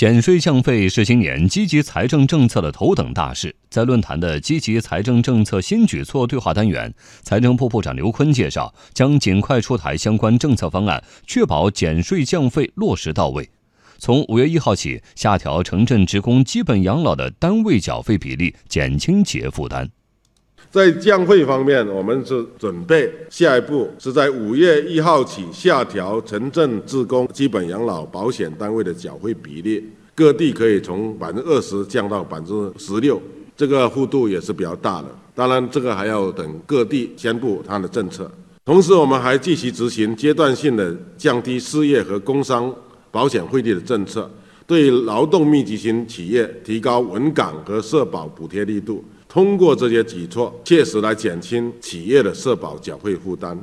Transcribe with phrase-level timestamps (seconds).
[0.00, 3.54] 减税降费是今年积极财政政策的头等大事。
[3.68, 13.46] 在论坛的积极财政政策新举措对话单元，财政部部长刘昆介绍，将尽快出台相关政策方案，确保减税降费落实到位。
[13.98, 19.90] 从五月一号起，下调城镇职工基本养老的单位缴费比例，减轻企业负担。
[20.70, 29.84] 在降费方面，我们是准备下一步是在五月一号起下调城镇职工基本养老保险单位的缴费比例，
[30.14, 33.20] 各地可以从百分之二十降到百分之十六，
[33.56, 35.08] 这个幅度也是比较大的。
[35.34, 38.30] 当然，这个还要等各地宣布它的政策。
[38.64, 42.72] 同时，我们还继续执行阶段性的降低失业和工伤
[43.10, 44.30] 保险费率的政策，
[44.70, 49.04] 对劳动密集型企业提高稳岗和社保补贴力度。
[49.28, 53.58] 通过这些举措，切实来减轻企业的社保缴费负担。